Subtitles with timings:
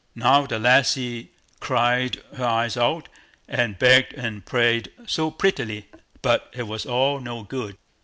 [0.15, 1.29] Now the lassie
[1.59, 3.07] cried her eyes out,
[3.47, 5.89] and begged and prayed so prettily;
[6.23, 7.77] but it was all no good.